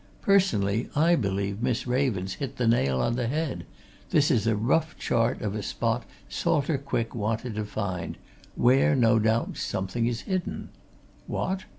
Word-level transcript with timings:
Personally, 0.23 0.89
I 0.95 1.13
believe 1.15 1.61
Miss 1.61 1.85
Raven's 1.85 2.33
hit 2.33 2.57
the 2.57 2.67
nail 2.67 2.99
on 2.99 3.15
the 3.15 3.27
head 3.27 3.67
this 4.09 4.31
is 4.31 4.47
a 4.47 4.55
rough 4.55 4.97
chart 4.97 5.43
of 5.43 5.53
a 5.53 5.61
spot 5.61 6.05
Salter 6.27 6.79
Quick 6.79 7.13
wanted 7.13 7.53
to 7.53 7.65
find 7.65 8.17
where, 8.55 8.95
no 8.95 9.19
doubt, 9.19 9.57
something 9.57 10.07
is 10.07 10.21
hidden. 10.21 10.69
What? 11.27 11.65